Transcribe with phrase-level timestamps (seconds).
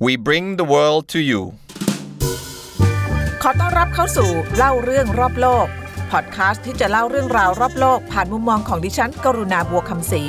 [0.00, 1.42] We bring the world to you
[3.42, 5.66] ขอต้อนรับเข้าสู่เล่าเรื่องรอบโลก
[6.12, 10.22] พอดคาสต์ที่จะเล่าเรื่องราวรอบโลก ผ่านมุมมองของดิฉัน กรุณาบัวคำศรี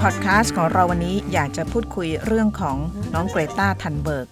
[0.00, 2.76] พอดคาสต์ของเราวันนี้อยากจะพูดคุยเรื่องของ
[3.14, 4.26] น้องเกรตาทันเบิร์ก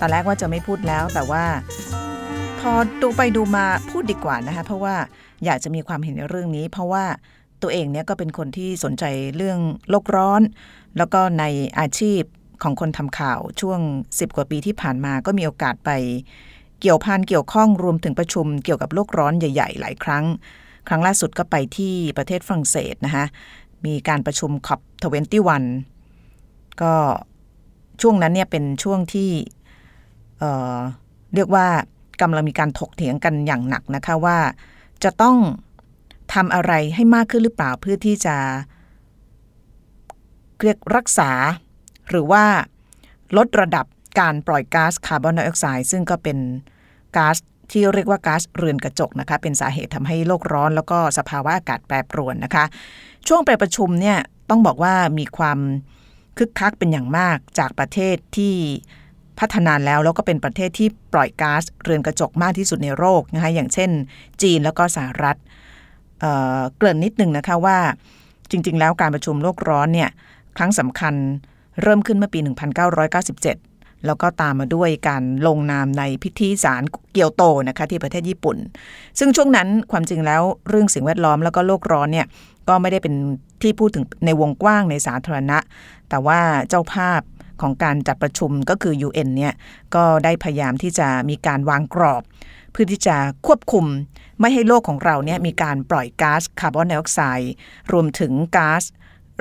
[0.00, 1.44] ตอนแรกว่าจะไม่พูดแล้วแต่ว่า
[2.60, 4.94] พอดูไปดูมาพูดดีกว่านะคะเพราะว่า
[5.44, 7.04] อยากจะมีความเห็นในเรื่องนี้ เพราะว่า
[7.62, 9.04] ตัวเองเนี่ยก็เป็นคนที่สนใจ
[9.36, 9.58] เรื่อง
[9.90, 10.42] โลกร้อน
[10.96, 11.44] แล้วก็ใน
[11.78, 12.22] อาชีพ
[12.62, 15.90] ของคนทำข่าวช่วง 10 กว่าปีที่ผ่านมาก็มีโอกาสไป
[16.80, 20.24] เกี่ยวพันเกี่ยวข้องรวมถึงประชุมเกี่ยวกับโลกร้อนใหญ่ ๆ หลายครั้ง
[20.88, 23.24] ครั้งล่าสุดก็ไปที่ประเทศฝรั่งเศสนะคะ
[23.86, 25.64] มีการประชุมคอปทเวนตี้วัน
[26.82, 26.92] ก็
[28.02, 29.30] ช่วงนั้นเนี่ยเป็นช่วงที่
[30.38, 31.66] เเรียกว่า
[32.22, 34.38] กำลังมีการถกเถียงกันอย่างหนักนะคะว่า
[35.04, 35.36] จะต้อง
[36.34, 38.36] ทำอะไรให้มากขึ้นหรือเปล่าเพื่อที่จะ
[40.60, 41.30] เรียกรักษา
[42.08, 42.44] หรือว่า
[43.36, 43.86] ลดระดับ
[44.20, 46.38] การปล่อยก๊าซคาร์บอนไดออกไซด์ซึ่งก็เป็น
[47.16, 47.36] ก๊าซ
[47.70, 52.64] ที่เรียกว่าก๊าซเรือนกระจกนะคะ เป็นสาเหตุทำให้โลกร้อนแล้วก็สภาวะอากาศแปรปรวนนะคะ
[53.28, 54.18] ช่วงไปประชุมเนี่ย
[54.50, 55.58] ต้องบอกว่ามีความ
[56.38, 58.54] คึกคักเป็นอย่างมากจากประเทศที่
[59.38, 63.90] พัฒนาแล้วแล้วก็เป็นประเทศที่ปล่อยก๊าซเรือนกระจกมากที่สุดในโลกนะคะอย่างเช่น
[64.42, 65.36] จีนแล้วก็สหรัฐ
[66.20, 67.78] เเกริ่นนิดนึงนะคะว่า
[68.50, 70.10] จริง ๆ แล้วการประชุมโลกร้อนเนี่ย
[70.56, 71.14] ครั้งสำคัญ
[71.82, 72.38] เริ่มขึ้นเมื่อปี
[73.22, 78.56] 1997 แล้วก็ตามมาด้วยการลงนามในพิธีสารเกียวโตนะคะที่ประเทศญี่ปุ่น
[79.18, 82.26] ซึ่งช่วงนั้นความจริงแล้วเรื่องสิ่งแวดล้อมแล้วก็โลกร้อนเนี่ย
[82.68, 83.14] ก็ไม่ได้เป็น
[83.62, 85.58] ที่พูดถึงในวงกว้างในสาธารณะ
[86.08, 87.20] แต่ว่าเจ้าภาพ
[87.62, 89.52] ของการจัดประชุมก็คือ UN เนี่ย
[89.94, 92.22] ก็ได้พยายามที่จะมีการวางกรอบ
[92.72, 93.84] เพื่อที่จะควบคุม
[94.40, 97.52] ไม่ให้โลกของเราเนี่ยมีการปล่อยก๊าซคาร์บอนไดออกไซด์
[97.92, 98.82] รวมถึงก๊าซ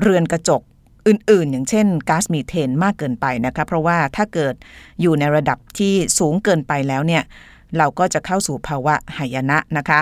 [0.02, 0.62] เรือนกระจก
[1.08, 4.56] อื่น ๆ อย่างเช่นก๊าซมีเทนมากเกินไปนะคะเพราะว่าถ้าเกิด
[5.02, 7.24] อยู่ในระดับที่สูงเกินไปแล้วเนี่ย
[7.78, 10.00] เราก็จะเข้าสู่ภาวะหายนะนะคะ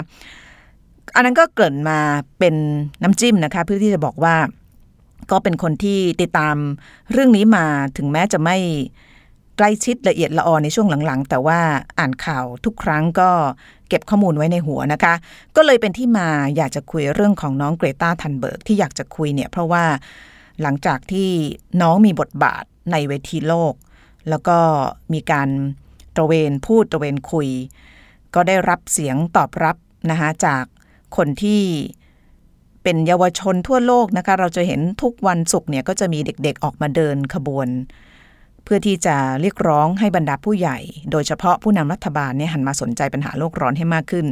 [1.16, 2.00] อันนั้นก็เกิดมา
[2.40, 2.56] เป็น
[3.04, 4.36] น้ำจิ้มนะคะเพื่อที่จะบอกว่า
[5.32, 6.56] ก็เป็นคนที่ติดตาม
[7.12, 7.66] เรื่องนี้มา
[7.98, 8.58] ถึงแม้จะไม่
[9.58, 11.60] ใกล้ชิดละเอียดละออในช่วงหลังๆ แต่ว่า
[12.00, 13.30] อ่านข่าวทุกครั้งก็
[13.90, 15.14] เก็บข้อมูลไว้ในหัวนะคะ
[15.56, 19.84] ก็เลยเป็นที่มาอยากจะคุยเรื่องของน้องเกรตาทันเบิร์กที่อยากจะคุยเนี่ยเพราะว่า
[20.62, 21.30] หลังจากที่
[21.82, 23.74] น้องมีบทบาทในเวทีโลก
[24.30, 24.58] แล้วก็
[25.14, 25.50] มีการ
[26.16, 27.50] ตระเวนพูดตระเวนคุย
[28.36, 29.76] ก็ได้รับเสียงตอบรับ
[30.12, 30.64] นะคะจาก
[31.18, 31.62] คนที่
[32.84, 37.68] เป็นเยาวชนทั่วโลกนะคะ เราจะเห็นทุกวันศุกร์เนี่ยก็จะมีเด็กๆออกมาเดินขบวน
[38.66, 40.78] เพื่อที่จะเรียกร้องให้บรรดาผู้ใหญ่
[41.12, 44.26] โดยเฉพาะผู้นำรัฐบาลเนี่ยหันมาสนใจปัญหาโลกร้อนให้มากขึ้น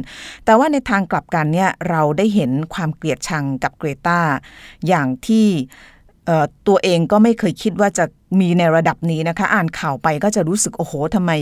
[0.44, 4.20] แต่ว่าในทางกลับกันเนี่ยเราได้เห็นความเกลียดชังกับเกรตา
[4.88, 5.46] อย่างที่
[6.68, 8.04] ตัวเองก็ไม่เคยคิดว่าจะ
[8.40, 11.32] มีในระดับนี้นะคะ อ่านข่าวไปก็จะรู้สึกโอ้โหทำไม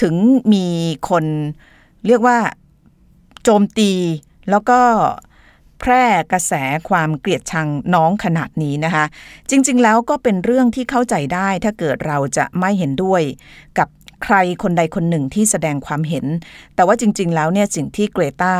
[0.00, 0.14] ถึง
[0.52, 0.66] มี
[1.08, 1.24] คน
[2.06, 2.38] เรียกว่า
[3.44, 3.90] โจมตี
[4.50, 4.80] แล้วก็
[5.80, 6.52] แพร่กระแส
[6.88, 9.04] ความเกลียดชังน้องขนาดนี้นะคะ
[9.50, 13.22] จริง ๆ แล้วก็เป็นเรื่องที่เข้าใจได้ถ้าเกิดเราจะไม่เห็นด้วย
[13.78, 13.88] กับ
[14.24, 16.26] ใครคนใดคนหนึ่งที่แสดงความเห็น
[16.74, 18.54] แต่ว่าจริง ๆ แล้วเนี่ยสิ่งที่เกรตา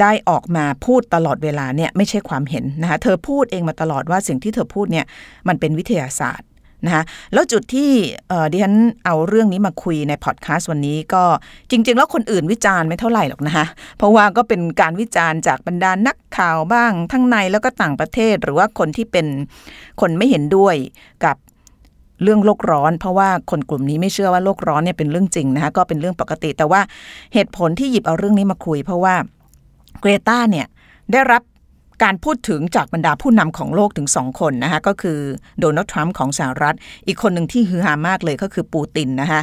[0.00, 5.06] ได้ออกมาพูดตลอดเวลาเนี่ยไม่ใช่ความเห็นนะคะเธอพูดเองมาตลอดว่าสิ่งที่เธอพูดเนี่ย
[5.48, 6.48] มันเป็นวิทยาศาสตร์
[6.84, 7.90] นะคะแล้วจุดที่
[8.52, 11.24] ดิฉันเอาเรื่องนี้มาคุยในพอดแคสต์วันนี้ก็
[11.70, 13.66] จริง ๆ แล้วคนอื่นวิจารณ์ไม่เท่าไหร่หรอกนะคะ
[13.98, 19.26] เพราะว่าก็เป็นการวิจารณ์จากบรรดานักข่าวบ้าง ทั้งในแล้วก็ต่างประเทศ หรือว่าคนที่เป็น
[20.00, 20.76] คนไม่เห็นด้วย
[21.24, 21.36] กับ
[22.22, 26.80] เรื่องโลกร้อน เพราะว่าคนกลุ่มนี้ไม่เชื่อว่าโลกร้อนเนี่ยเป็นเรื่องจริงนะคะก็เป็นเรื่องปกติ แต่ว่า
[27.34, 29.14] เหตุผลที่หยิบเอาเรื่องนี้มาคุย เพราะว่า
[30.00, 30.66] เกรตาเนี่ย
[31.12, 31.42] ได้รับ
[32.02, 35.18] การพูดถึงจากบรรดาผู้นำของโลกถึงสองคนนะคะก็คือ
[35.60, 36.76] โดนัลด์ทรัมป์ของสหรัฐ
[37.06, 39.40] อีกคนหนึ่งที่ฮือฮามากเลยก็คือปูตินนะคะ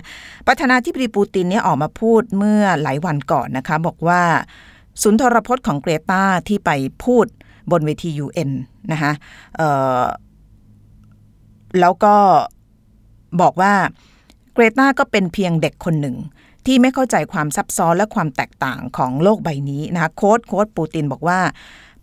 [0.48, 4.22] ประธานาธิบดีปูตินเนี่ยออกมาพูดเมื่อหลายวันก่อนนะคะบอกว่า
[5.02, 6.72] สุนทรพจน์ของเกรตาที่ไป
[7.04, 7.26] พูด
[7.72, 8.52] บนเวที UN
[8.92, 9.12] นะคะ
[11.80, 12.16] แล้วก็
[13.42, 13.74] บอกว่า
[14.54, 16.18] เกรตาก็เป็นเพียงเด็กคนหนึ่ง
[16.66, 21.40] ที่ไม่เข้าใจความซับซ้อนและความแตกต่างของโลกใบนี้นะคะโค้ดโค้ดปูตินบอกว่า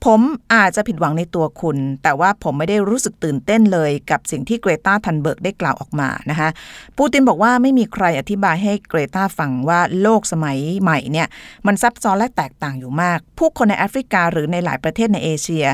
[0.04, 0.20] ผม
[0.54, 6.48] อาจจะผิดหวังในตัวคุณ แต่ว่าผมไม่ได้รู้สึกตื่นเต้นเลยกับสิ่งที่เกรตาทันเบิร์กได้กล่าวออกมานะคะ
[6.96, 11.28] ปูตินบอกว่าไม่มีใครอธิบายให้เกรตาฟังว่าโลกสมัยใหม่เนี่ย
[11.66, 15.66] มันซับซ้อนและแตกต่างอยู่มาก ผู้คนในแอฟริกาหรือในหลายประเทศในเอเชีย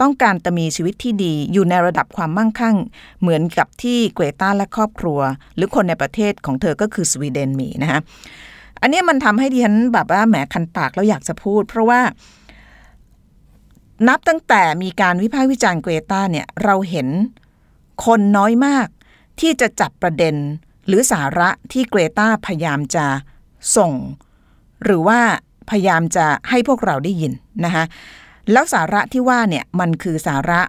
[0.00, 2.76] ต้องการจะมีชีวิตที่ดีอยู่ในระดับความมั่งคั่ง
[3.20, 5.20] เหมือนกับที่เกรตาและครอบครัว
[5.56, 8.00] หรือคนในประเทศของเธอก็คือสวีเดนมีนะคะ
[8.82, 12.00] อันนี้มันทำให้ดิฉันแบบว่าแหมคันปากแล้วอยากจะพูด เพราะว่า
[14.06, 17.08] นับตั้งแต่มีการวิพากษ์วิจารณ์เกรตาเนี่ยเราเห็น
[18.04, 18.88] คนน้อยมาก
[19.40, 20.34] ที่จะจับประเด็น
[20.86, 23.06] หรือสาระที่เกรตาพยายามจะ
[23.76, 23.92] ส่ง
[24.84, 25.20] หรือว่า
[25.70, 27.32] พยายามจะให้พวกเราได้ยิน
[27.64, 27.84] นะคะ
[28.52, 30.60] แล้วสาระที่ว่าเนี่ยมันคือสาระ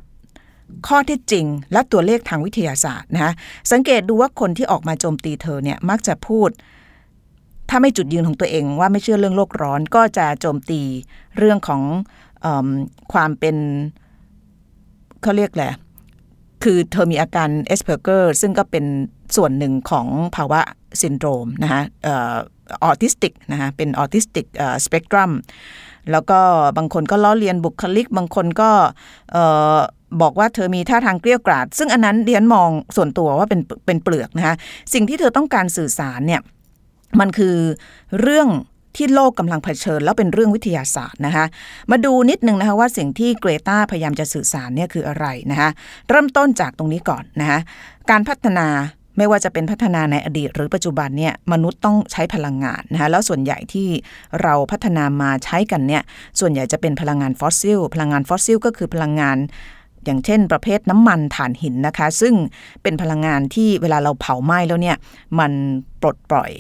[0.87, 3.33] ข้อเท็จจริง และตัวเลขทางวิทยาศาสตร์นะคะ
[3.71, 6.49] สังเกตดูว่าคนที่ออกมาโจมตีเธอเนี่ยมักจะพูด
[7.69, 10.81] ถ้าไม่จุดยืนของตัวเองว่าไม่เชื่อเรื่องโลกร้อนก็จะโจมตี
[11.37, 11.81] เรื่องของ
[13.13, 13.55] ความเป็น
[15.21, 15.73] เขาเรียกแหละ
[16.63, 18.85] คือเธอมีอาการ Asperger ซึ่งก็เป็น
[19.35, 20.61] ส่วนหนึ่งของภาวะ
[21.01, 21.81] ซินโดรมนะคะ
[22.83, 24.45] ออทิสติกนะคะเป็นออทิสติก
[24.85, 25.31] สเปกตรัม
[26.11, 26.39] แล้วก็
[26.77, 28.69] บางคนก็ล้อเลียนบุคลิก บางคนก็
[30.21, 34.55] บอกว่าเธอมีท่าทางเกรี้ยวกราดซึ่งอันนั้นดิฉันมองส่วนตัวว่าเป็นเป็นเปลือกนะคะ
[34.93, 36.41] สิ่งที่เธอต้องการสื่อสารเนี่ย
[37.19, 37.55] มันคือ
[38.21, 38.47] เรื่อง
[38.99, 41.45] ที่โลกกำลังเผชิญ แล้วเป็นเรื่องวิทยาศาสตร์นะคะ
[41.91, 45.69] มาดูนิดนึงนะคะว่าสิ่งที่เกรตาพยายามจะสื่อสารเนี่ยคืออะไรนะคะ
[46.09, 47.59] เริ่มต้นจากตรงนี้ก่อนนะคะ
[48.09, 48.67] การพัฒนา
[49.17, 53.87] ไม่ว่าจะเป็นพัฒนาในอดีตหรือปัจจุบันเนี่ยมนุษย์ต้องใช้พลังงานนะคะแล้วส่วนใหญ่ที่
[54.41, 56.03] เราพัฒนามาใช้กันเนี่ย
[56.39, 59.37] ส่วนใหญ่จะเป็นพลังงานฟอสซิล พลังงานฟอสซิล ก็คือพลังงาน
[60.05, 62.33] อย่างเช่น ประเภทน้ำมันถ่านหินนะคะ ซึ่ง
[62.83, 64.97] เป็นพลังงานที่เวลาเราเผาไหม้แล้วเนี่ย
[65.39, 65.51] มัน
[66.01, 66.51] ปลดปล่อย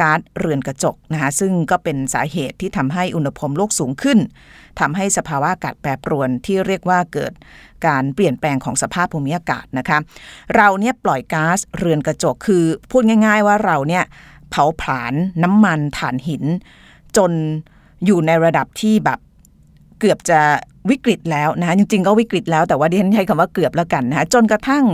[0.00, 4.18] ก๊าซเรือนกระจกนะคะซึ่งก็เป็นสาเหตุที่ทำให้อุณหภูมิโลกสูงขึ้น
[4.80, 7.32] ทำให้สภาวะอากาศแปรปรวนที่เรียกว่าเกิด
[7.86, 9.98] การเปลี่ยนแปลงของสภาพภูมิอากาศนะคะ
[10.56, 14.04] เราเนี่ยปล่อยก๊าซเรือนกระจกคือพูดง่าย ๆ ว่าเราเนี่ย
[14.50, 16.44] เผาผลาญน้ำมันถ่านหิน
[17.16, 17.32] จน
[18.04, 19.18] อยู่ในระดับที่แบบ
[20.00, 20.40] เกือบจะ
[20.90, 24.84] วิกฤตแล้วนะคะจริงๆ ก็วิกฤตแล้วแต่ว่าดิฉันใช้คำว่าเกือบแล้วกันนะคะจนกระทั่ง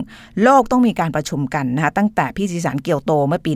[0.43, 3.53] โลกต้องมีการประชุมกันนะคะตั้งแต่พิธีสารเกียวโตเมื่อปี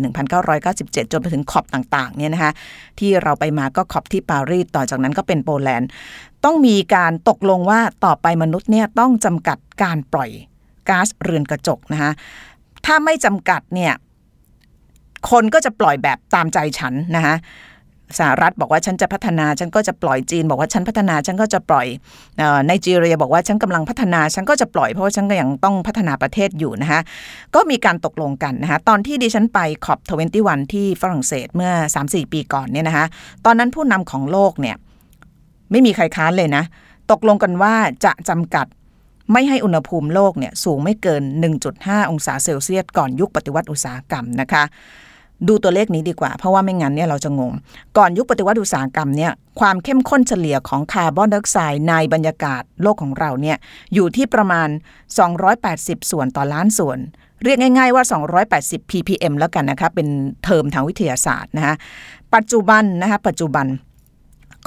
[0.55, 2.53] 1997 จนไปถึงขอบต่างๆเนี่ยนะคะ
[2.99, 5.89] ที่เราไปมาก็ขอบที่ปารีสต่อจากนั้นก็เป็นโปแลนด์
[6.45, 10.31] ต้องมีการตกลงว่าต่อไปมนุษย์เนี่ยต้องจำกัดการปล่อย
[10.89, 12.11] ก๊าซเรือนกระจกนะคะ
[12.87, 13.93] ถ้าไม่จำกัดเนี่ย
[15.31, 17.35] คนก็จะปล่อยแบบตามใจฉันนะคะ
[18.19, 21.87] สหรัฐบอกว่าฉันจะพัฒนาฉันก็จะปล่อยจีน บอกว่าฉันพัฒนาฉันก็จะปล่อย
[22.69, 27.01] ในจีเรียบอกว่าฉันกำลังพัฒนาฉันก็จะปล่อยเพราะว่าฉันก็ยังต้องพัฒนาประเทศอยู่นะคะ
[27.55, 31.73] ก็มีการตกลงกันนะคะตอนที่ดิฉันไปขอบทเวนตี้วันที่ฝรั่งเศสเมื่อ
[32.05, 33.07] 3-4 ปีก่อนเนี่ยนะคะ
[33.45, 34.77] ตอนนั้นผู้นำของโลกเนี่ย
[35.71, 36.65] ไม่มีใครค้านเลยนะ
[37.11, 37.75] ตกลงกันว่า
[38.05, 38.67] จะจำกัด
[39.33, 41.23] ไม่ให้อุณหภูมิโลกเนี่ยสูงไม่เกิน
[41.67, 44.65] 1.5 องศาเซลเซียสก่อนยุคปฏิวัติอุตสาหกรรมนะคะ
[45.49, 47.53] ดูตัวเลขนี้ดีกว่า เพราะว่าไม่งั้นเนี่ยเราจะงง
[47.97, 53.57] ก่อนยุคปฏิวัติอุตสาหกรรมเนี่ยความเข้มข้นเฉลี่ยของคาร์บอนไดออกไซด์ในบรรยากาศโลกของเราเนี่ย
[53.95, 54.69] อยู่ที่ประมาณ
[55.39, 56.99] 280 ส่วนต่อล้านส่วน
[57.45, 58.05] เรียกง่ายๆว่า
[58.47, 60.09] 280 ppm แล้วกันนะคะเป็น
[60.45, 61.75] เทอมทางวิทยาศาสตร์นะคะ
[62.35, 63.67] ปัจจุบันนะคะปัจจุบัน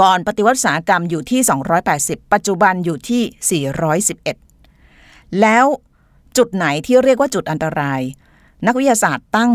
[0.02, 1.40] ก่อนปฏิวัติอุตสาหกรรมอยู่ที่
[1.88, 3.66] 280 ปัจจุบันอยู่ที่
[4.64, 5.66] 411 แล้ว
[6.38, 8.02] จุดไหนที่เรียกว่าจุดอันตราย
[8.66, 9.52] นักวิทยาศาสตร์ตั้ง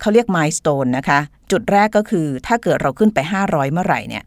[0.00, 1.20] เขาเรียกมายสเตนนะคะ
[1.50, 4.24] จุดแรกก็คือถ้าเกิดเราขึ้นไป 500 เมื่อไหร่เนี่ย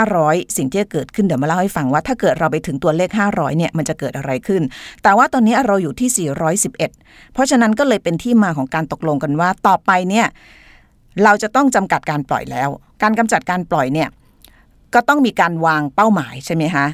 [0.00, 4.62] 500 สิ่งที่จะเกิดขึ้นเดี๋ยวมาเล่าให้ฟังว่าถ้าเกิดเราไปถึงตัวเลข 500เนี่ยมันจะเกิดอะไรขึ้น
[5.02, 6.28] แต่ว่าตอนนี้เราอยู่ที่
[6.66, 10.26] 411 เพราะฉะนั้นก็เลยเป็นที่มาของการตกลงกันว่า ต่อไปเนี่ย
[11.24, 12.68] เราจะต้องจำกัดการปล่อยแล้ว
[13.02, 14.08] การกำจัดการปล่อยเนี่ย
[14.94, 16.86] ก็ต้องมีการวางเป้าหมายใช่ไหมคะ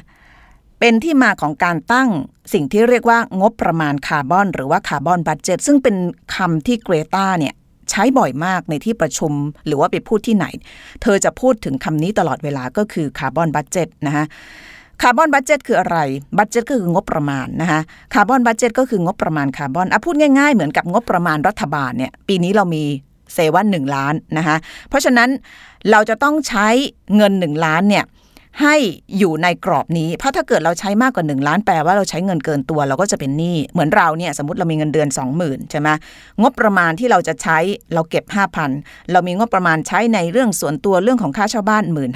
[0.79, 2.09] เป็นที่มาของการตั้ง
[2.53, 5.95] สิ่งที่เรียกว่างบประมาณคาร์บอน หรือว่า carbon budget ซึ่งเป็น
[6.35, 9.33] คำที่เกรตาเนี่ย ใช้บ่อยมากในที่ประชุม
[9.67, 10.45] หรือว่าไปพูดที่ไหน
[11.01, 14.25] เธอจะพูดถึงคำนี้ตลอดเวลาก็คือ carbon budget นะคะ
[15.01, 15.97] carbon budget คืออะไร
[16.37, 17.79] budget ก็คืองบประมาณนะคะ
[18.13, 22.83] carbon budget ก็คืองบประมาณคาร์บอนอะพูดง่ายๆ เหมือนกับงบประมาณรัฐบาลเนี่ย ปีนี้เรามี
[23.33, 24.57] say วันหนึ่งล้านนะคะ
[24.89, 25.29] เพราะฉะนั้น
[25.91, 26.67] เราจะต้องใช้
[27.15, 28.03] เงินหนึ่งล้านเนี่ย
[28.63, 28.75] ให้
[29.17, 35.09] อยู่ในกรอบนี้ เพราะถ้าเกิดเราใช้มากกว่า 1 ล้านแปลว่าเราใช้เงินเกินตัวเราก็จะเป็นหนี้เหมือนเราเนี่ยสมมติเรามีเงินเดือน
[35.39, 35.89] 20,000ใช่ไหม
[36.41, 37.57] งบประมาณที่เราจะใช้
[37.93, 38.25] เราเก็บ
[38.67, 42.11] 5,000 เรามีงบประมาณใช้ในเรื่องส่วนตัวเรื่องของค่าเช่าบ้าน 1 5ื่น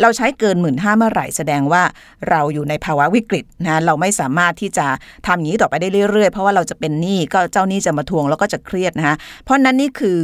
[0.00, 1.82] เราใช้เกิน 1 5ื่นเมื่อไหร่แสดงว่า
[2.30, 4.86] เราอยู่ในภาวะวิกฤตนะเราไม่สามารถที่จะ
[5.26, 10.18] ทำอย่างนี้ต่อไปได้เรื่อยๆ เพราะว่าเราจะเป็นหนี้ก็เจ้าหนี้จะมาทวงแล้วก็จะเครียดนะคะเพราะนั้นนี่คือ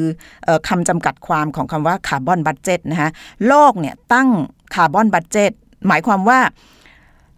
[0.68, 3.10] คำจำกัดความของคำว่า carbon budget นะคะ
[3.46, 4.30] โลกเนี่ยตั้ง
[4.74, 5.52] carbon budget
[5.88, 6.40] หมายความว่า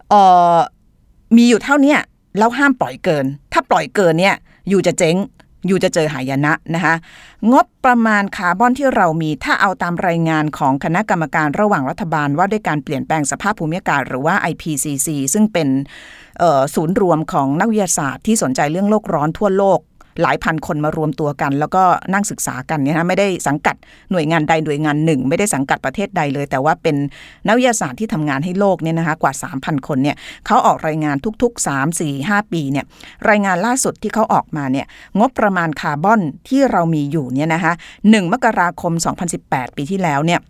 [0.08, 0.14] เอ
[0.56, 0.58] อ
[1.36, 1.96] มีอยู่เท่านี้
[2.38, 4.36] แล้วห้ามปล่อยเกิน ถ้าปล่อยเกินเนี่ย
[4.68, 5.16] you จะเจ๊ง
[5.66, 6.94] you จะเจอหายนะนะคะ
[7.52, 15.68] งบประมาณคาร์บอนที่เรามีถ้าเอาตามรายงานของคณะกรรมการระหว่างรัฐบาลว่าด้วยการเปลี่ยนแปลงสภาพภูมิอากาศหรือว่า IPCC ซึ่งเป็น
[16.74, 19.78] ศูนย์รวมของนักวิทยาศาสตร์ที่สนใจเรื่องโลกร้อนทั่วโลก
[20.22, 23.76] หลายพันคนมารวมตัวกัน แล้วก็นั่งศึกษากันเนี่ยนะไม่ได้สังกัด
[24.10, 26.96] หน่วยงานใดหน่วยงานหนึ่ง ไม่ได้สังกัดประเทศใดเลย แต่ว่าเป็น
[27.46, 30.16] นักวิทยาศาสตร์ที่ทำงานให้โลกเนี่ยนะคะกว่า 3,000 คนเนี่ย
[30.46, 32.84] เขาออกรายงานทุก ๆ 3 4 5 ปีเนี่ย
[33.28, 34.86] รายงานล่าสุดที่เขาออกมาเนี่ย
[35.18, 38.92] งบประมาณคาร์บอนที่เรามีอยู่เนี่ยนะคะ1มกราคม
[39.34, 40.40] 2018 ปีที่แล้วเนี่ย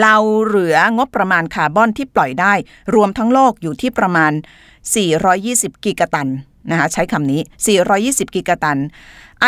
[0.00, 2.52] เราเหลืองบประมาณคาร์บอนที่ปล่อยได้
[2.94, 4.32] รวมทั้งโลกอยู่ที่ประมาณ
[5.08, 6.28] 420 กิกะตัน
[6.70, 7.40] นะคะใช้คำนี้
[7.88, 8.78] 420 กิกะตัน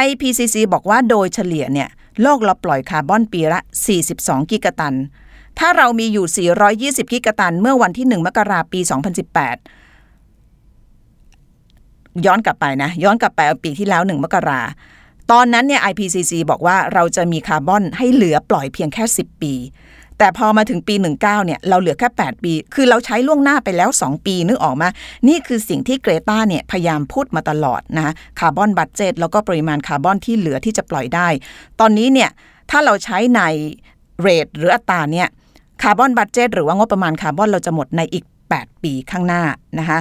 [0.07, 1.89] IPCC บอกว่าโดยเฉลี่ยเนี่ย
[2.23, 3.61] โลกเราปล่อยคาร์บอนปีละ
[4.05, 4.95] 42 กิกะตัน
[5.59, 6.49] ถ้าเรามีอยู่
[7.07, 8.91] 420 กิกะตัน เมื่อวันที่ 1 มกราปี 2018
[12.27, 14.61] ย้อนกลับไปนะ ย้อนกลับไปปีที่แล้ว 1 มกรา
[15.31, 19.55] ตอนนั้นเนี่ย IPCC บอกว่าเราจะมีคาร์บอนให้เหลือปล่อยเพียงแค่ 10 ปี
[20.23, 24.89] แต่พอมาถึงปี 19เนี่ยเราเหลือแค่ 8 ปี คือเราใช้ล่วงหน้าไปแล้ว 2 ปีนึกออกมะ
[25.29, 31.29] นี่คือสิ่งที่เกรตาเนี่ยพยายามพูดมาตลอดนะ carbon budget แล้วก็ปริมาณคาร์บอนที่เหลือที่จะปล่อยได้
[31.81, 32.31] ตอนนี้เนี่ย
[32.71, 33.41] ถ้าเราใช้ใน
[34.21, 35.29] rate หรืออัตราเนี่ย
[35.83, 38.25] carbon budget หรือว่างบประมาณคาร์บอนเราจะหมดในอีก
[38.55, 39.43] 8 ปีข้างหน้า
[39.79, 39.99] นะคะ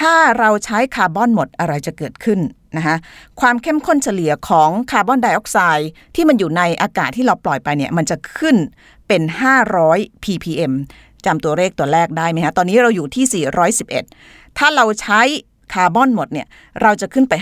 [0.00, 2.40] ถ้าเราใช้คาร์บอนหมดอะไรจะเกิดขึ้น
[2.76, 2.96] นะคะ
[3.40, 8.56] ความเข้มข้นเฉลี่ยของคาร์บอนไดออกไซด์ที่มันอยู่ในอากาศที่เราปล่อยไปเนี่ยมันจะขึ้น
[9.08, 9.22] เป็น
[9.72, 10.72] 500 ppm
[11.26, 13.44] จำตัวเลขตัวแรกได้ไหมคะตอนนี้เราอยู่ที่
[13.96, 15.20] 411 ถ้าเราใช้
[15.74, 16.46] คาร์บอนหมดเนี่ย
[16.82, 17.32] เราจะขึ้นไป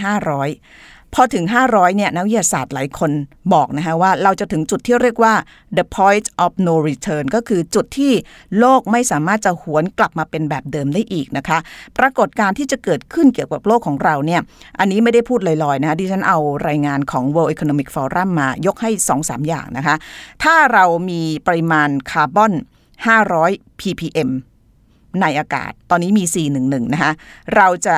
[0.52, 3.10] 500 พอถึง 500เนี่ยนักวิทยาศาสตร์หลายคน
[3.54, 5.34] บอกนะคะว่าเราจะถึงจุดที่เรียกว่า
[5.76, 8.12] the point of no return ก็คือจุดที่
[8.58, 11.58] โลกไม่สามารถจะหวนกลับมาเป็นแบบเดิมได้อีกนะคะ
[11.98, 14.40] ปรากฏการที่จะเกิดขึ้นเกี่ยวกับโลกของเราเนี่ย
[14.78, 16.38] อันนี้ไม่ได้พูดลอยๆนะคะดิฉันเอา
[16.68, 19.96] รายงานของ World Economic Forum มายกให้ 2-3 อย่างนะคะ
[20.42, 22.52] ถ้าเรามีปริมาณคาร์บอน
[23.16, 24.30] 500 ppm
[25.20, 26.24] ในอากาศ ตอนนี้มี
[26.58, 27.12] 411 นะคะ
[27.56, 27.96] เราจะ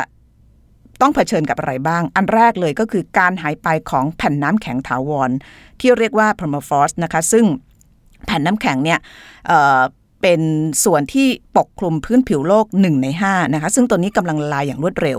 [1.00, 5.30] ต้องเผชิญกับอะไรบ้าง อันแรกเลยก็คือการหายไปของแผ่นน้ำแข็งถาวร
[5.80, 7.44] ที่เรียกว่า permafrost นะคะซึ่ง
[8.26, 8.98] แผ่นน้ำแข็งเนี่ย
[10.22, 10.40] เป็น
[10.84, 15.18] ส่วนที่ปกคลุมพื้นผิวโลก 1 ใน5นะคะซึ่งตัวนี้กำลังละลายอย่างรวดเร็ว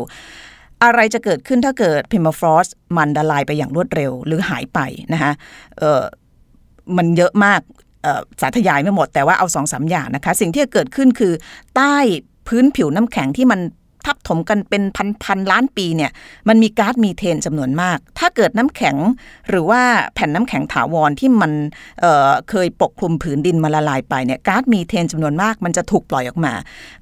[0.83, 4.79] อะไรจะเกิดขึ้นถ้าเกิด permafrost มันละลายไปอย่างรวดเร็ว หรือหายไป
[5.13, 5.31] นะคะ
[6.97, 7.61] มันเยอะมาก
[8.41, 11.33] สาธยายไม่หมดแต่ว่าเอาสองสาอย่างนะคะ สิ่งที่จะเกิดขึ้นคือ
[11.75, 11.95] ใต้
[12.47, 13.59] พื้นผิวน้ำแข็งที่มัน
[14.05, 16.11] ทับถมกันเป็นพันพันล้านปีเนี่ย
[16.49, 18.97] มันมีก๊าซมีเทนจำนวนมาก ถ้าเกิดน้ำแข็ง
[19.49, 19.81] หรือว่า
[20.13, 21.51] แผ่นน้ำแข็งถาวรที่มัน
[21.99, 26.53] เเคยปกคลุมผืนดินมาละลายไปเนี่ยก๊าซมีเทนจำนวนมากมันจะถูกปล่อยออกมา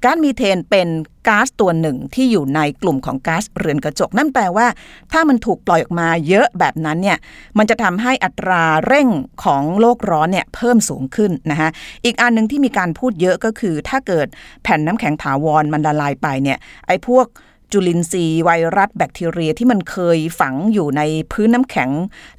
[0.04, 0.88] ก๊าซมีเทนเป็น
[1.28, 4.66] ก๊าซตัวหนึ่งที่อยู่ในกลุ่มของก๊าซเรือนกระจก นั่นแปลว่า
[5.12, 7.18] ถ้ามันถูกปล่อยออกมาเยอะแบบนั้นเนี่ย
[7.58, 9.08] มันจะทำให้อัตราเร่ง
[9.44, 11.68] ของโลกร้อนเนี่ยเพิ่มสูงขึ้นนะคะ
[12.04, 14.26] อีกอันหนึ่งที่มีการพูดเยอะก็คือ ถ้าเกิด
[14.62, 17.26] แผ่นน้ำแข็งถาวรมันละลายไปเนี่ยไอ้พวก
[17.72, 21.90] จุลินทรีย์ไวรัสแบคทีเรียที่มันเคยฝังอยู่ในพื้นน้ำแข็ง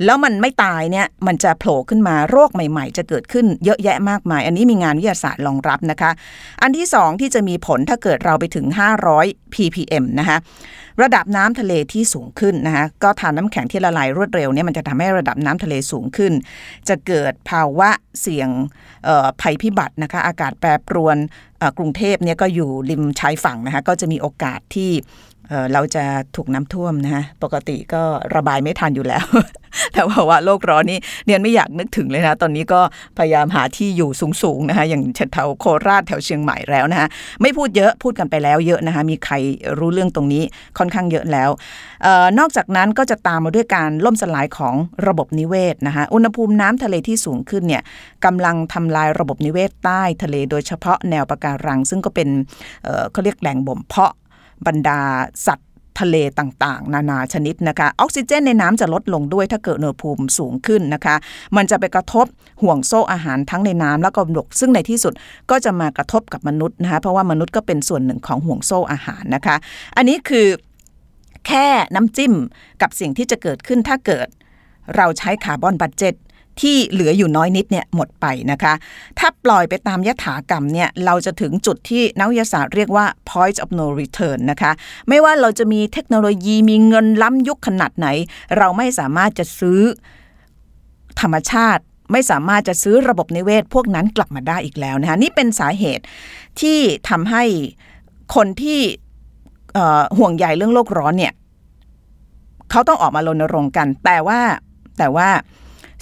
[0.06, 6.12] แล้วมันไม่ตายเนี่ยมันจะโผล่ขึ้นมาโรคใหม่ๆ จะเกิดขึ้นเยอะแยะมากมาย อันนี้มีงานวิทยาศาสตร์รองรับนะคะ
[6.62, 8.66] อันที่สองที่จะมีผลถ้าเกิดเราไปถึง
[9.12, 10.38] 500 ppm นะคะ
[11.02, 16.34] ระดับน้ำทะเลที่สูงขึ้นนะคะก็ทานน้ำแข็งที่ละลายรวดเร็วเนี่ยมันจะทำให้ระดับน้ำทะเลสูงขึ้น
[16.90, 17.90] จะเกิดภาวะ
[18.22, 18.50] เสี่ยง
[19.42, 21.18] ภัยพิบัตินะคะอากาศแปรปรวน
[21.78, 24.92] กรุงเทพเนี่ยก็อยู่ริมชายฝั่งนะคะก็จะมีโอกาสที่
[25.74, 26.04] เราจะ
[26.36, 28.02] ถูกน้ำท่วมนะฮะปกติก็
[28.36, 29.26] ระบายไม่ทันอยู่แล้ว
[29.94, 32.82] แต่ว่าว่าโลกร้อนนี่เนียนไม่อยากนึกถึงเลยนะ ตอนนี้ก็
[33.18, 34.10] พยายามหาที่อยู่
[34.44, 35.02] สูงๆนะคะอย่าง
[35.34, 37.08] แถวโคราชแถวเชียงใหม่แล้วนะคะ
[37.42, 39.34] ไม่พูดเยอะพูดกันไปแล้วเยอะนะคะมีใคร
[39.80, 40.44] รู้เรื่องตรงนี้
[40.78, 41.50] ค่อนข้างเยอะแล้ว
[42.06, 44.76] ออนอกจากนั้นก็จะตามมาด้วยการล่มสลายของ
[45.08, 47.84] ระบบนิเวศนะคะอุณหภูมิน้ำทะเลที่สูงขึ้นเนี่ย
[48.26, 52.30] กำลังทำลายระบบนิเวศใต้ทะเลโดยเฉพาะแนวปะการัง ซึ่งก็เป็น
[52.84, 54.14] เเขาเรียกแหล่งบ่มเพาะ
[54.68, 55.00] บรรดา
[55.48, 61.16] สัตว์ทะเลต่างๆ นานาชนิดนะคะ ออกซิเจนในน้ำจะลดลงด้วยถ้าเกิดอุณหภูมิสูงขึ้นนะคะ
[61.56, 62.26] มันจะไปกระทบ
[62.64, 65.14] ห่วงโซ่อาหารทั้งในน้ำและก็บก ซึ่งในที่สุด
[65.52, 69.56] ก็จะมากระทบกับมนุษย์นะคะ เพราะว่ามนุษย์ก็เป็นส่วนหนึ่งของห่วงโซ่อาหารนะคะ
[69.98, 70.48] อันนี้คือ
[71.48, 72.34] แค่น้ำจิ้ม
[72.82, 74.28] กับสิ่งที่จะเกิดขึ้นถ้าเกิด
[74.96, 76.14] เราใช้ carbon budget
[76.60, 78.74] ที่เหลืออยู่น้อยนิดเนี่ยหมดไปนะคะ
[79.20, 84.72] ถ้าปล่อยไปตามยถากรรมเนี่ยเราจะถึงจุดที่นักวิทยาศาสตร์เรียกว่า point of no return นะคะ
[85.10, 88.08] ไม่ว่าเราจะมีเทคโนโลยีมีเงินล้ำยุคขนาดไหน
[88.58, 89.80] เราไม่สามารถจะซื้อ
[91.22, 96.04] ธรรมชาติไม่สามารถจะซื้อระบบนิเวศพวกนั้นกลับมาได้อีกแล้วนะคะนี่เป็นสาเหตุ
[96.62, 96.80] ที่
[97.10, 97.44] ทำให้
[98.36, 98.80] คนที่
[100.18, 101.34] ห่วงใยเรื่องโลกร้อนเนี่ย
[102.72, 104.40] เขาต้องออกมารณรงค์กัน แต่ว่า
[104.98, 105.30] แต่ว่า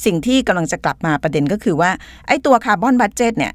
[0.05, 1.91] สิ่งที่กำลังจะกลับมาประเด็นก็คือว่า
[2.27, 3.53] ไอ้ตัวคาร์บอนบัตเจตเนี่ย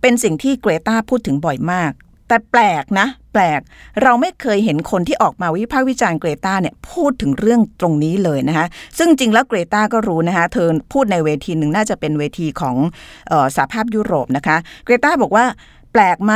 [0.00, 1.92] เป็นสิ่งที่เกรตาพูดถึงบ่อยมาก
[2.28, 3.60] แต่แปลกนะ แปลก
[4.02, 8.66] เราไม่เคยเห็นคนที่ออกมาวิพากษ์วิจารณ์เกรตาเนี่ยพูดถึงเรื่องตรงนี้เลยนะคะ
[8.98, 12.76] ซึ่งจริงแล้วเกรตาก็รู้นะคะ เธอพูดในเวทีหนึ่งน่าจะเป็นเวทีของ
[13.32, 15.44] ออสหภาพยุโรปนะคะ เกรตาบอกว่า
[15.92, 16.32] แปลกไหม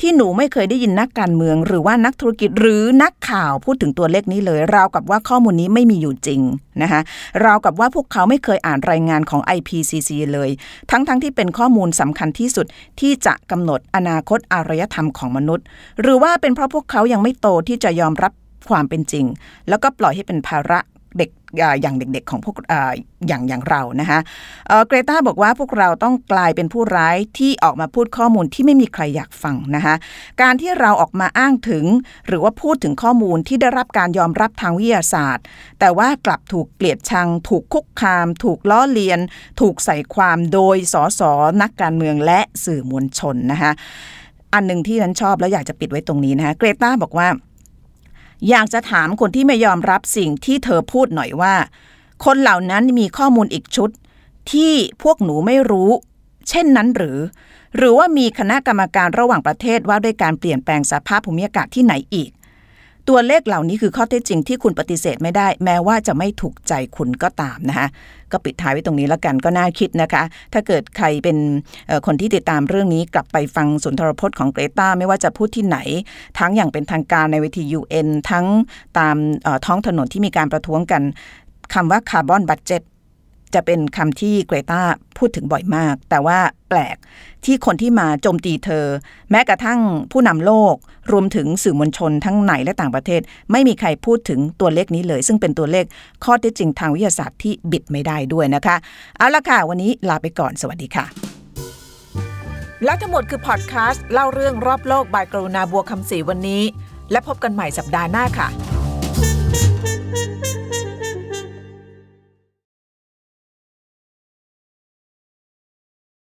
[0.00, 6.40] ที่หนูไม่เคยได้ยินนักการเมือง หรือว่านักธุรกิจหรือนักข่าวพูดถึงตัวเลขนี้เลย ราวกับว่าข้อมูลนี้ไม่มีอยู่จริง
[6.82, 7.00] นะคะ
[7.44, 10.50] ราวกับว่าพวกเขาไม่เคยอ่านรายงานของ IPCC เลย
[10.90, 12.66] ทั้งๆทที่เป็นข้อมูลสำคัญที่สุด
[13.00, 15.64] ที่จะกำหนดอนาคตอารยธรรมของมนุษย์
[16.00, 18.32] หรือว่าเป็นเพราะพวกเขายังไม่โตที่จะยอมรับ
[18.68, 19.26] ความเป็นจริง
[19.68, 20.78] แล้วก็ปล่อยให้เป็นภาระ
[21.58, 22.56] อย่างเด็กๆของพวก
[23.28, 24.18] อย่างอย่างเรานะคะ
[24.86, 29.94] เกรตาบอกว่าพวกเราต้องกลายเป็นผู้ร้ายที่ออกมาพูดข้อมูลที่ไม่มีใครอยากฟังนะคะ
[30.42, 31.84] การที่เราออกมาอ้างถึง
[32.26, 35.44] หรือว่าพูดถึงข้อมูลที่ได้รับการยอมรับทางวิทยาศาสตร์
[35.80, 39.20] แต่ว่ากลับถูกเกลียดชัง ถูกคุกคาม ถูกล้อเลียน
[39.60, 41.22] ถูกใส่ความโดยสส
[41.62, 43.72] นักการเมืองและสื่อมวลชนนะคะ
[44.54, 47.28] อันหนึ่งที่ฉันชอบแล้วอยากจะปิดไว้ตรงนี้นะคะเกรตาบอกว่า
[48.48, 51.54] อยากจะถามคนที่ไม่ยอมรับสิ่งที่เธอพูดหน่อยว่า
[52.24, 53.90] คนเหล่านั้นมีข้อมูลอีกชุด
[54.52, 55.90] ที่พวกหนูไม่รู้
[56.48, 57.18] เช่นนั้นหรือ
[57.76, 62.30] หรือว่ามีคณะกรรมการระหว่างประเทศว่าด้วยการเปลี่ยนแปลงสภาพภูมิอากาศที่ไหนอีก
[63.08, 67.88] ตัวเลขเหล่านี้คือข้อเท็จจริงที่คุณปฏิเสธไม่ได้ แม้ว่าจะไม่ถูกใจคุณก็ตามนะคะ
[68.32, 71.38] ก็ปิดท้ายไว้ตรงนี้แล้วกันก็น่าคิดนะคะ ถ้าเกิดใครเป็น
[72.06, 75.78] คนที่ติดตามเรื่องนี้กลับไปฟังสุนทรพจน์ของเกรตาไม่ว่าจะพูดที่ไหน
[76.38, 78.46] ทั้งอย่างเป็นทางการในเวที UN ทั้ง
[78.98, 79.16] ตาม
[79.66, 81.02] ท้องถนนที่มีการประท้วงกัน
[81.74, 82.82] คำว่า carbon budget
[83.54, 84.82] จะเป็นคำที่เกรตา
[85.18, 86.38] พูดถึงบ่อยมาก แต่ว่า
[86.68, 86.96] แปลก
[87.44, 88.84] ที่คนที่มาโจมตีเธอ
[89.30, 89.80] แม้กระทั่ง
[90.12, 90.74] ผู้นำโลก
[91.12, 93.20] รวมถึงสื่อมวลชนทั้งในและต่างประเทศ
[93.52, 95.84] ไม่มีใครพูดถึงตัวเลขนี้เลย ซึ่งเป็นตัวเลข
[96.24, 98.76] ข้อเท็จจริงทางวิทยาศาสตร์ที่บิดไม่ได้ด้วยนะคะ
[99.16, 101.04] เอาละค่ะ วันนี้ลาไปก่อนสวัสดีค่ะ
[102.84, 106.62] และทั้งหมดคือพอดแคสต์เล่าเรื่องรอบโลกบายกรุณาบัวคำศรีวันนี้
[107.12, 108.48] และพบกันใหม่สัปดาห์หน้าค่ะ